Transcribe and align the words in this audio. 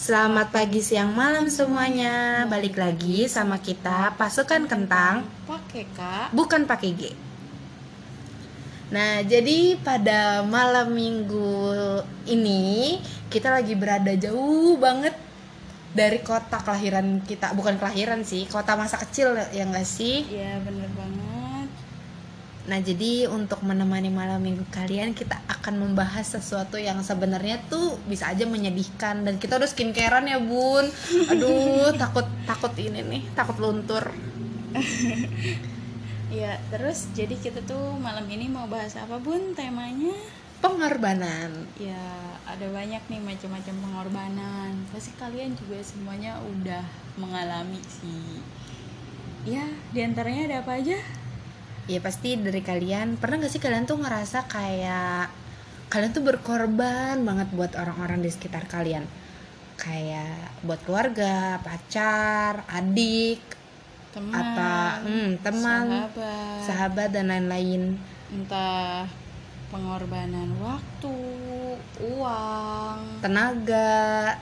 Selamat 0.00 0.48
pagi, 0.48 0.80
siang, 0.80 1.12
malam 1.12 1.52
semuanya. 1.52 2.48
Balik 2.48 2.80
lagi 2.80 3.28
sama 3.28 3.60
kita 3.60 4.16
pasukan 4.16 4.64
kentang, 4.64 5.28
Pakai 5.44 5.84
kak. 5.92 6.32
bukan 6.32 6.64
pakai 6.64 6.90
G. 6.96 7.02
Nah, 8.96 9.20
jadi 9.20 9.76
pada 9.76 10.40
malam 10.48 10.96
minggu 10.96 12.00
ini 12.24 12.96
kita 13.28 13.52
lagi 13.52 13.76
berada 13.76 14.16
jauh 14.16 14.80
banget 14.80 15.12
dari 15.92 16.24
kota 16.24 16.64
kelahiran 16.64 17.20
kita, 17.20 17.52
bukan 17.52 17.76
kelahiran 17.76 18.24
sih, 18.24 18.48
kota 18.48 18.80
masa 18.80 18.96
kecil 18.96 19.36
ya 19.52 19.68
enggak 19.68 19.84
sih? 19.84 20.24
Iya 20.32 20.64
bener 20.64 20.88
banget. 20.96 21.29
Nah, 22.70 22.78
jadi 22.78 23.26
untuk 23.26 23.66
menemani 23.66 24.14
malam 24.14 24.38
minggu 24.38 24.62
kalian 24.70 25.10
kita 25.10 25.42
akan 25.50 25.74
membahas 25.82 26.38
sesuatu 26.38 26.78
yang 26.78 27.02
sebenarnya 27.02 27.58
tuh 27.66 27.98
bisa 28.06 28.30
aja 28.30 28.46
menyedihkan 28.46 29.26
dan 29.26 29.42
kita 29.42 29.58
harus 29.58 29.74
skincarean 29.74 30.30
ya, 30.30 30.38
Bun. 30.38 30.86
Aduh, 31.34 31.90
takut 32.02 32.30
takut 32.46 32.70
ini 32.78 33.02
nih, 33.02 33.22
takut 33.34 33.58
luntur. 33.58 34.06
Iya 36.30 36.62
terus 36.70 37.10
jadi 37.10 37.34
kita 37.34 37.58
tuh 37.66 37.98
malam 37.98 38.22
ini 38.30 38.46
mau 38.46 38.70
bahas 38.70 38.94
apa 38.94 39.18
bun 39.18 39.50
temanya? 39.50 40.14
Pengorbanan. 40.62 41.66
Ya 41.74 42.06
ada 42.46 42.70
banyak 42.70 43.02
nih 43.10 43.18
macam-macam 43.18 43.74
pengorbanan. 43.82 44.70
Pasti 44.94 45.10
kalian 45.18 45.58
juga 45.58 45.82
semuanya 45.82 46.38
udah 46.38 46.86
mengalami 47.18 47.82
sih. 47.82 48.38
Ya 49.42 49.66
di 49.90 50.06
antaranya 50.06 50.46
ada 50.46 50.56
apa 50.62 50.78
aja? 50.78 51.02
Ya 51.88 51.98
pasti 52.02 52.36
dari 52.36 52.60
kalian 52.60 53.16
pernah 53.16 53.40
gak 53.40 53.52
sih 53.52 53.62
kalian 53.62 53.88
tuh 53.88 53.98
ngerasa 53.98 54.46
kayak 54.46 55.32
kalian 55.90 56.12
tuh 56.14 56.22
berkorban 56.22 57.18
banget 57.26 57.50
buat 57.50 57.74
orang-orang 57.74 58.22
di 58.22 58.30
sekitar 58.30 58.70
kalian 58.70 59.02
kayak 59.80 60.60
buat 60.60 60.76
keluarga, 60.84 61.56
pacar, 61.64 62.68
adik, 62.68 63.40
Teman. 64.12 64.34
apa 64.36 65.00
hmm, 65.02 65.28
teman, 65.40 65.86
Sahabat. 65.88 66.58
sahabat 66.68 67.08
dan 67.16 67.32
lain-lain. 67.32 67.96
Entah 68.28 69.08
pengorbanan 69.72 70.52
waktu, 70.60 71.16
uang. 72.04 72.98
tenaga 73.24 74.36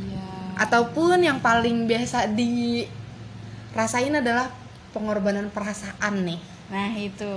Iya. 0.00 0.56
ataupun 0.56 1.20
yang 1.20 1.44
paling 1.44 1.84
biasa 1.84 2.32
dirasain 2.32 4.16
adalah 4.16 4.48
pengorbanan 4.96 5.52
perasaan 5.52 6.24
nih 6.24 6.40
Nah 6.74 6.90
itu. 7.08 7.34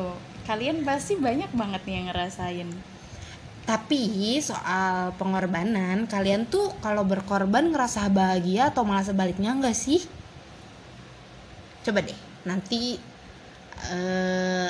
Kalian 0.48 0.78
pasti 0.88 1.14
banyak 1.28 1.52
banget 1.59 1.81
nih 1.88 1.95
yang 2.00 2.08
ngerasain. 2.12 2.70
tapi 3.64 4.03
soal 4.50 5.16
pengorbanan 5.20 5.98
kalian 6.14 6.44
tuh 6.53 6.67
kalau 6.86 7.03
berkorban 7.12 7.66
ngerasa 7.72 8.02
bahagia 8.11 8.61
atau 8.72 8.84
malah 8.89 9.06
sebaliknya 9.09 9.50
enggak 9.56 9.76
sih? 9.86 10.02
Coba 11.86 12.00
deh 12.08 12.20
nanti 12.50 12.81
eh, 13.92 14.70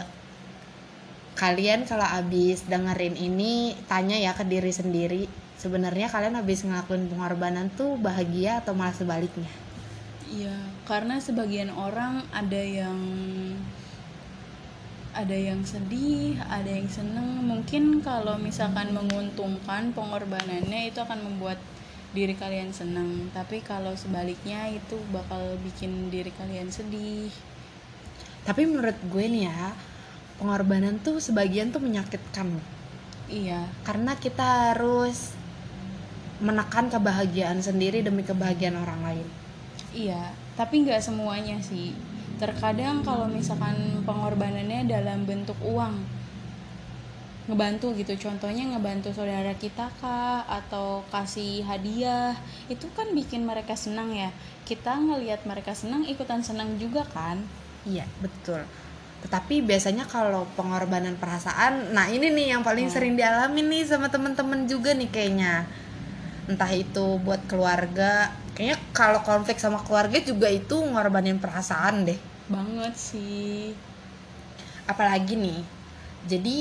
kalian 1.41 1.81
kalau 1.89 2.05
abis 2.19 2.59
dengerin 2.71 3.15
ini 3.27 3.53
tanya 3.91 4.17
ya 4.25 4.31
ke 4.39 4.43
diri 4.53 4.71
sendiri 4.79 5.23
sebenarnya 5.61 6.07
kalian 6.13 6.35
habis 6.39 6.59
ngelakuin 6.67 7.09
pengorbanan 7.11 7.67
tuh 7.79 7.91
bahagia 8.07 8.51
atau 8.61 8.73
malah 8.79 8.95
sebaliknya? 9.01 9.51
Iya, 10.37 10.55
karena 10.89 11.15
sebagian 11.21 11.69
orang 11.69 12.13
ada 12.33 12.57
yang 12.79 12.97
ada 15.13 15.37
yang 15.37 15.61
sedih, 15.61 16.41
ada 16.49 16.67
yang 16.67 16.89
seneng. 16.89 17.45
Mungkin 17.45 18.01
kalau 18.01 18.35
misalkan 18.41 18.89
menguntungkan 18.97 19.93
pengorbanannya 19.93 20.89
itu 20.89 20.99
akan 20.99 21.21
membuat 21.21 21.61
diri 22.17 22.33
kalian 22.33 22.73
seneng. 22.73 23.29
Tapi 23.33 23.61
kalau 23.61 23.93
sebaliknya 23.93 24.69
itu 24.73 24.97
bakal 25.13 25.57
bikin 25.61 26.09
diri 26.09 26.33
kalian 26.33 26.69
sedih. 26.73 27.29
Tapi 28.43 28.65
menurut 28.67 28.97
gue 29.07 29.25
nih 29.29 29.47
ya, 29.47 29.71
pengorbanan 30.41 30.99
tuh 31.05 31.21
sebagian 31.21 31.69
tuh 31.69 31.79
menyakitkan. 31.79 32.49
Iya, 33.29 33.69
Karena 33.87 34.17
kita 34.19 34.73
harus 34.73 35.31
menekan 36.43 36.91
kebahagiaan 36.91 37.63
sendiri 37.63 38.03
demi 38.03 38.25
kebahagiaan 38.25 38.75
orang 38.75 39.01
lain. 39.05 39.27
Iya, 39.95 40.33
tapi 40.59 40.83
nggak 40.83 40.99
semuanya 40.99 41.55
sih. 41.63 41.93
Terkadang 42.43 43.07
kalau 43.07 43.31
misalkan 43.31 44.03
pengorbanannya 44.03 44.83
dalam 44.83 45.23
bentuk 45.23 45.55
uang, 45.63 45.95
ngebantu 47.47 47.95
gitu. 47.95 48.19
Contohnya 48.19 48.67
ngebantu 48.67 49.15
saudara 49.15 49.55
kita 49.55 49.87
kak, 50.03 50.43
atau 50.59 51.07
kasih 51.07 51.63
hadiah, 51.63 52.35
itu 52.67 52.91
kan 52.91 53.07
bikin 53.15 53.47
mereka 53.47 53.79
senang 53.79 54.11
ya. 54.11 54.27
Kita 54.67 54.91
ngelihat 54.99 55.47
mereka 55.47 55.71
senang, 55.71 56.03
ikutan 56.03 56.43
senang 56.43 56.75
juga 56.75 57.07
kan? 57.15 57.47
Iya, 57.87 58.03
betul. 58.19 58.67
Tetapi 59.23 59.63
biasanya 59.63 60.03
kalau 60.03 60.43
pengorbanan 60.59 61.15
perasaan, 61.15 61.95
nah 61.95 62.11
ini 62.11 62.27
nih 62.27 62.59
yang 62.59 62.63
paling 62.67 62.91
Hmm. 62.91 62.95
sering 62.95 63.15
dialami 63.15 63.63
nih 63.63 63.87
sama 63.87 64.11
temen-temen 64.11 64.67
juga 64.67 64.91
nih 64.91 65.07
kayaknya. 65.07 65.63
Entah 66.51 66.71
itu 66.75 67.23
buat 67.23 67.39
keluarga, 67.47 68.35
kayaknya 68.51 68.77
kalau 68.91 69.23
konflik 69.23 69.63
sama 69.63 69.79
keluarga 69.79 70.19
juga 70.19 70.51
itu 70.51 70.75
ngorbanin 70.75 71.39
perasaan 71.39 72.03
deh. 72.03 72.19
Banget 72.51 72.93
sih. 72.95 73.71
apalagi 74.83 75.39
nih 75.39 75.63
jadi 76.27 76.57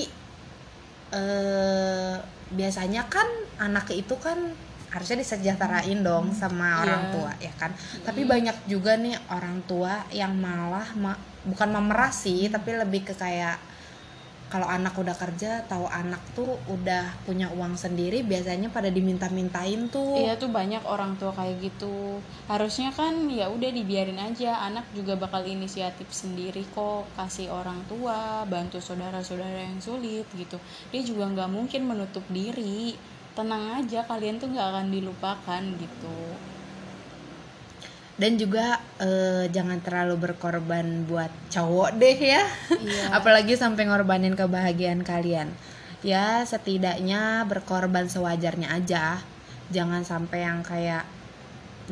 eh 1.10 2.14
biasanya 2.54 3.02
kan 3.10 3.26
anak 3.58 3.90
itu 3.90 4.14
kan 4.14 4.38
harusnya 4.94 5.18
disejahterain 5.18 6.06
dong 6.06 6.30
sama 6.30 6.84
orang 6.86 7.02
Iya. 7.02 7.12
tua 7.12 7.32
ya 7.42 7.52
kan 7.58 7.70
tapi 8.06 8.22
banyak 8.22 8.54
juga 8.68 8.94
nih 8.94 9.18
orang 9.26 9.58
tua 9.66 10.06
yang 10.14 10.38
malah 10.38 10.86
ma- 10.94 11.18
bukan 11.42 11.68
memeras 11.72 12.22
sih 12.22 12.46
tapi 12.46 12.78
lebih 12.78 13.02
ke 13.02 13.14
kayak 13.16 13.56
kalau 14.52 14.68
anak 14.68 14.92
udah 15.00 15.16
kerja 15.16 15.64
tahu 15.64 15.88
anak 15.88 16.20
tuh 16.36 16.60
udah 16.68 17.08
punya 17.24 17.48
uang 17.56 17.72
sendiri 17.80 18.20
biasanya 18.20 18.68
pada 18.68 18.92
diminta-mintain 18.92 19.88
tuh 19.88 20.20
Iya 20.20 20.36
tuh 20.36 20.52
banyak 20.52 20.84
orang 20.84 21.16
tua 21.16 21.32
kayak 21.32 21.56
gitu. 21.72 22.20
Harusnya 22.44 22.92
kan 22.92 23.32
ya 23.32 23.48
udah 23.48 23.70
dibiarin 23.72 24.20
aja, 24.20 24.60
anak 24.60 24.84
juga 24.92 25.16
bakal 25.16 25.48
inisiatif 25.48 26.12
sendiri 26.12 26.68
kok 26.76 27.08
kasih 27.16 27.48
orang 27.48 27.80
tua, 27.88 28.44
bantu 28.44 28.76
saudara-saudara 28.76 29.72
yang 29.72 29.80
sulit 29.80 30.28
gitu. 30.36 30.60
Dia 30.92 31.00
juga 31.00 31.32
nggak 31.32 31.48
mungkin 31.48 31.88
menutup 31.88 32.24
diri. 32.28 32.92
Tenang 33.32 33.80
aja, 33.80 34.04
kalian 34.04 34.36
tuh 34.36 34.52
nggak 34.52 34.68
akan 34.76 34.86
dilupakan 34.92 35.62
gitu. 35.80 36.36
Dan 38.22 38.38
juga 38.38 38.78
eh, 39.02 39.50
jangan 39.50 39.82
terlalu 39.82 40.30
berkorban 40.30 41.02
buat 41.10 41.34
cowok 41.50 41.98
deh 41.98 42.14
ya. 42.14 42.46
Iya. 42.70 43.10
apalagi 43.18 43.58
sampai 43.58 43.90
ngorbanin 43.90 44.38
kebahagiaan 44.38 45.02
kalian. 45.02 45.50
Ya 46.06 46.46
setidaknya 46.46 47.42
berkorban 47.50 48.06
sewajarnya 48.06 48.70
aja. 48.70 49.18
Jangan 49.74 50.06
sampai 50.06 50.46
yang 50.46 50.62
kayak 50.62 51.02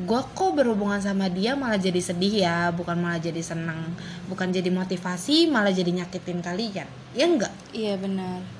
gua 0.06 0.22
kok 0.22 0.54
berhubungan 0.54 1.02
sama 1.02 1.26
dia 1.26 1.58
malah 1.58 1.74
jadi 1.74 1.98
sedih 1.98 2.46
ya 2.46 2.70
bukan 2.70 2.94
malah 3.02 3.18
jadi 3.18 3.42
seneng 3.42 3.90
bukan 4.30 4.54
jadi 4.54 4.70
motivasi 4.70 5.50
malah 5.50 5.74
jadi 5.74 5.90
nyakitin 5.90 6.46
kalian. 6.46 6.86
Ya 7.10 7.26
enggak? 7.26 7.50
Iya 7.74 7.98
benar. 7.98 8.59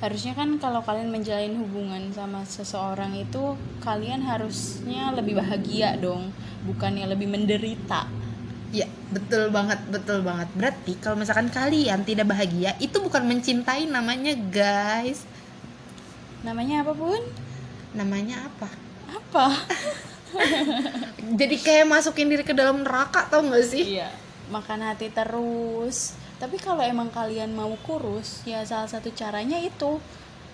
Harusnya 0.00 0.32
kan 0.32 0.56
kalau 0.56 0.80
kalian 0.80 1.12
menjalin 1.12 1.60
hubungan 1.60 2.08
sama 2.10 2.40
seseorang 2.42 3.12
itu 3.14 3.52
kalian 3.80 4.24
harusnya 4.24 5.12
lebih 5.12 5.36
bahagia 5.36 5.92
dong, 5.96 6.32
bukannya 6.64 7.04
lebih 7.06 7.28
menderita. 7.28 8.08
ya 8.70 8.86
betul 9.10 9.50
banget 9.50 9.82
betul 9.90 10.22
banget 10.22 10.46
berarti 10.54 10.94
kalau 11.02 11.18
misalkan 11.18 11.50
kalian 11.50 12.06
tidak 12.06 12.30
bahagia 12.30 12.78
itu 12.78 13.02
bukan 13.02 13.26
mencintai 13.26 13.90
namanya 13.90 14.30
guys 14.46 15.26
Namanya 16.46 16.86
apa 16.86 16.94
pun? 16.94 17.18
namanya 17.90 18.46
apa 18.46 18.70
Apa? 19.10 19.46
jadi 21.42 21.56
kayak 21.58 21.90
masukin 21.90 22.30
diri 22.30 22.46
ke 22.46 22.54
dalam 22.54 22.86
neraka 22.86 23.26
tau 23.26 23.42
gak 23.42 23.66
sih 23.66 23.98
Iya, 23.98 24.06
makan 24.54 24.86
hati 24.86 25.10
terus. 25.10 26.14
Tapi 26.40 26.56
kalau 26.56 26.80
emang 26.80 27.12
kalian 27.12 27.52
mau 27.52 27.70
kurus, 27.84 28.40
ya 28.48 28.64
salah 28.64 28.88
satu 28.88 29.12
caranya 29.12 29.60
itu. 29.60 30.00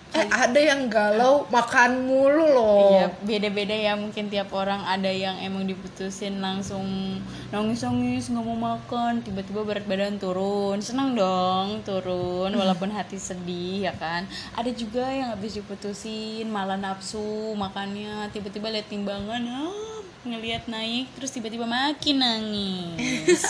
eh 0.09 0.23
ada 0.23 0.55
yang 0.55 0.87
galau 0.87 1.43
makan 1.51 2.07
mulu 2.07 2.47
loh 2.55 2.95
Iya, 2.95 3.07
beda-beda 3.27 3.75
ya 3.75 3.91
mungkin 3.99 4.31
tiap 4.31 4.55
orang 4.55 4.79
ada 4.87 5.11
yang 5.11 5.35
emang 5.43 5.67
diputusin 5.67 6.39
langsung 6.39 7.19
nangis-nangis 7.51 8.31
nggak 8.31 8.39
mau 8.39 8.55
makan, 8.55 9.19
tiba-tiba 9.19 9.67
berat 9.67 9.83
badan 9.83 10.15
turun, 10.15 10.79
senang 10.79 11.11
dong 11.11 11.83
turun 11.83 12.55
walaupun 12.55 12.87
hati 12.87 13.19
sedih 13.19 13.83
ya 13.83 13.93
kan. 13.99 14.23
Ada 14.55 14.71
juga 14.71 15.03
yang 15.11 15.35
habis 15.35 15.59
diputusin 15.59 16.47
malah 16.47 16.79
nafsu 16.79 17.19
makannya, 17.59 18.31
tiba-tiba 18.31 18.71
lihat 18.71 18.87
timbangan, 18.87 19.43
ah, 19.43 19.96
ngelihat 20.23 20.65
naik 20.65 21.07
terus 21.13 21.29
tiba-tiba 21.29 21.63
makin 21.63 22.17
nangis 22.17 23.41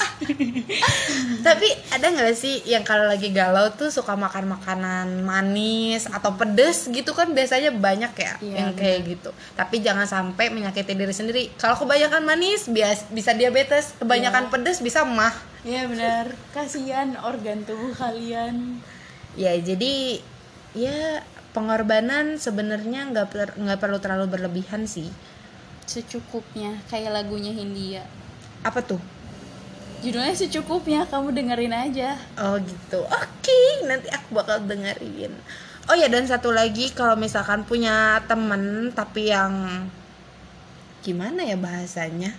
Tapi 1.47 1.63
ada 1.89 2.05
nggak 2.05 2.33
sih 2.33 2.59
yang 2.65 2.83
kalau 2.83 3.07
lagi 3.07 3.31
galau 3.31 3.71
tuh 3.71 3.87
suka 3.87 4.13
makan 4.13 4.51
makanan 4.51 5.23
manis 5.23 6.05
atau 6.05 6.35
pedes 6.35 6.87
gitu 6.87 7.11
kan 7.11 7.31
biasanya 7.31 7.71
banyak 7.71 8.11
ya 8.13 8.33
Iya, 8.37 8.55
yang 8.57 8.69
kayak 8.73 8.99
gitu. 9.07 9.29
Tapi 9.53 9.79
jangan 9.79 10.03
sampai 10.03 10.49
menyakiti 10.49 10.93
diri 10.93 11.09
sendiri. 11.09 11.43
Kalau 11.55 11.73
kebanyakan 11.75 12.23
manis 12.23 12.67
bias 12.67 13.07
bisa 13.09 13.31
diabetes, 13.31 13.95
kebanyakan 13.97 14.47
Iya. 14.47 14.51
pedes 14.51 14.77
bisa 14.79 15.01
mah. 15.03 15.33
ya 15.61 15.83
benar 15.83 16.31
kasihan 16.51 17.11
organ 17.19 17.59
tubuh 17.61 17.91
kalian 17.91 18.79
Ya 19.35 19.51
jadi 19.53 20.23
ya 20.71 21.19
pengorbanan 21.51 22.37
sebenarnya 22.37 23.09
nggak 23.09 23.27
per- 23.27 23.55
nggak 23.55 23.75
perlu 23.77 23.97
terlalu 23.97 24.25
berlebihan 24.29 24.85
sih. 24.85 25.09
Secukupnya 25.87 26.77
kayak 26.85 27.15
lagunya 27.15 27.49
Hindia 27.49 28.03
Apa 28.61 28.83
tuh? 28.83 28.99
judulnya 29.97 30.29
secukupnya 30.31 31.09
kamu 31.09 31.33
dengerin 31.33 31.73
aja 31.73 32.13
Oh 32.37 32.53
gitu. 32.61 33.01
Oke, 33.01 33.57
nanti 33.89 34.05
aku 34.13 34.37
bakal 34.37 34.61
dengerin. 34.61 35.33
Oh 35.87 35.95
ya 35.95 36.05
dan 36.05 36.27
satu 36.27 36.53
lagi 36.53 36.93
kalau 36.93 37.17
misalkan 37.17 37.65
punya 37.65 38.21
temen 38.29 38.93
tapi 38.93 39.33
yang 39.33 39.87
gimana 41.01 41.41
ya 41.41 41.57
bahasanya? 41.57 42.29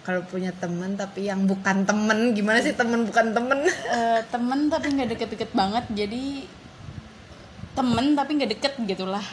Kalau 0.00 0.24
punya 0.24 0.48
temen 0.56 0.96
tapi 0.96 1.28
yang 1.28 1.44
bukan 1.44 1.84
temen, 1.84 2.32
gimana 2.32 2.64
sih 2.64 2.72
temen 2.72 3.04
bukan 3.04 3.36
temen? 3.36 3.58
Eh, 3.92 4.20
temen 4.32 4.72
tapi 4.72 4.88
nggak 4.88 5.10
deket-deket 5.12 5.50
banget 5.52 5.84
jadi 5.92 6.48
temen 7.74 8.16
tapi 8.16 8.30
nggak 8.38 8.52
deket 8.56 8.72
gitulah 8.86 9.24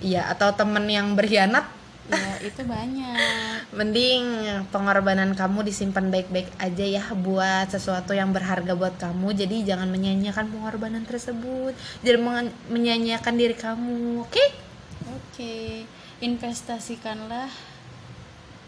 Iya, 0.00 0.32
atau 0.32 0.48
temen 0.56 0.88
yang 0.88 1.12
berkhianat, 1.12 1.68
ya 2.08 2.32
itu 2.42 2.62
banyak 2.64 3.68
mending 3.70 4.24
pengorbanan 4.72 5.36
kamu 5.36 5.62
disimpan 5.68 6.08
baik-baik 6.08 6.48
aja 6.58 6.84
ya 6.86 7.04
buat 7.14 7.70
sesuatu 7.70 8.16
yang 8.16 8.32
berharga 8.32 8.72
buat 8.74 8.96
kamu. 8.96 9.36
Jadi 9.36 9.62
jangan 9.68 9.92
menyia-nyiakan 9.92 10.50
pengorbanan 10.50 11.04
tersebut. 11.04 11.76
Jangan 12.02 12.50
menyia-nyiakan 12.72 13.34
diri 13.36 13.54
kamu, 13.54 14.26
oke? 14.26 14.44
Oke, 15.10 15.84
investasikanlah 16.24 17.50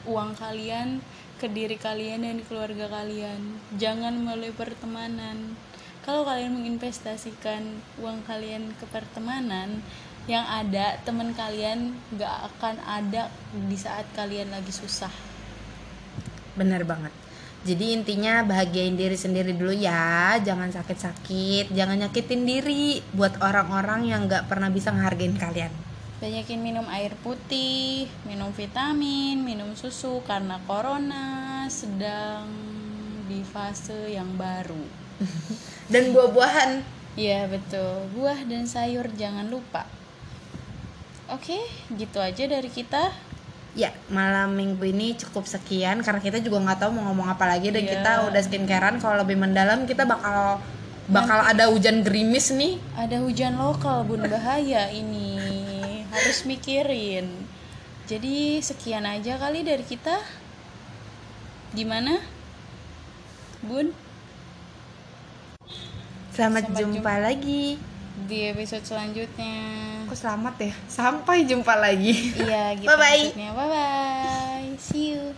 uang 0.06 0.34
kalian 0.34 0.98
ke 1.42 1.50
diri 1.50 1.74
kalian 1.74 2.22
dan 2.22 2.38
keluarga 2.46 2.86
kalian. 2.86 3.58
Jangan 3.74 4.14
melalui 4.14 4.54
pertemanan. 4.54 5.58
Kalau 6.02 6.26
kalian 6.26 6.58
menginvestasikan 6.58 7.62
uang 8.02 8.26
kalian 8.26 8.74
ke 8.74 8.90
pertemanan, 8.90 9.78
yang 10.26 10.46
ada 10.46 10.98
teman 11.02 11.34
kalian 11.34 11.94
gak 12.14 12.50
akan 12.54 12.78
ada 12.86 13.30
di 13.54 13.74
saat 13.74 14.06
kalian 14.14 14.50
lagi 14.50 14.70
susah. 14.70 15.10
Bener 16.58 16.82
banget. 16.82 17.14
Jadi 17.62 17.94
intinya 17.94 18.42
bahagiain 18.42 18.98
diri 18.98 19.14
sendiri 19.14 19.54
dulu 19.54 19.70
ya, 19.70 20.34
jangan 20.42 20.74
sakit-sakit, 20.74 21.70
jangan 21.70 21.94
nyakitin 21.94 22.42
diri 22.42 22.98
buat 23.14 23.38
orang-orang 23.38 24.10
yang 24.10 24.26
nggak 24.26 24.50
pernah 24.50 24.66
bisa 24.66 24.90
ngehargain 24.90 25.38
kalian. 25.38 25.70
Banyakin 26.18 26.58
minum 26.58 26.86
air 26.90 27.14
putih, 27.22 28.10
minum 28.26 28.50
vitamin, 28.50 29.46
minum 29.46 29.78
susu 29.78 30.26
karena 30.26 30.58
corona 30.66 31.66
sedang 31.70 32.50
di 33.30 33.46
fase 33.46 34.10
yang 34.10 34.34
baru. 34.34 34.82
Dan 35.92 36.16
buah-buahan. 36.16 36.70
Iya 37.12 37.44
betul, 37.44 38.08
buah 38.16 38.40
dan 38.48 38.64
sayur 38.64 39.04
jangan 39.12 39.52
lupa. 39.52 39.84
Oke, 41.28 41.60
gitu 41.92 42.16
aja 42.16 42.48
dari 42.48 42.72
kita. 42.72 43.12
Ya, 43.76 43.92
malam 44.08 44.52
minggu 44.56 44.80
ini 44.84 45.16
cukup 45.16 45.48
sekian 45.48 46.00
karena 46.00 46.20
kita 46.20 46.40
juga 46.40 46.60
nggak 46.60 46.80
tahu 46.80 46.90
mau 46.96 47.12
ngomong 47.12 47.28
apa 47.28 47.44
lagi 47.48 47.72
dan 47.72 47.84
Iya. 47.84 47.92
kita 48.00 48.10
udah 48.28 48.40
skincarean 48.44 48.96
kalau 49.00 49.20
lebih 49.24 49.36
mendalam 49.40 49.88
kita 49.88 50.04
bakal 50.04 50.60
bakal 51.08 51.40
ada 51.40 51.68
hujan 51.72 52.00
gerimis 52.04 52.52
nih. 52.52 52.76
Ada 52.96 53.20
hujan 53.20 53.56
lokal 53.60 54.04
bun 54.04 54.24
bahaya 54.28 54.88
ini, 54.92 55.36
harus 56.08 56.44
mikirin. 56.48 57.28
Jadi 58.08 58.60
sekian 58.60 59.04
aja 59.08 59.40
kali 59.40 59.64
dari 59.64 59.84
kita. 59.84 60.20
Gimana, 61.72 62.20
bun? 63.64 63.92
Selamat, 66.32 66.64
Selamat 66.64 66.80
jumpa 66.80 67.14
lagi. 67.20 67.76
Di 68.24 68.38
episode 68.56 68.84
selanjutnya. 68.88 69.56
Kok 70.08 70.16
selamat 70.16 70.54
ya? 70.64 70.72
Sampai 70.88 71.44
jumpa 71.44 71.76
lagi. 71.76 72.32
Iya, 72.40 72.72
gitu 72.80 72.88
Bye-bye. 72.88 73.20
maksudnya. 73.28 73.50
Bye 73.52 73.68
bye. 73.68 74.68
See 74.80 75.12
you. 75.12 75.36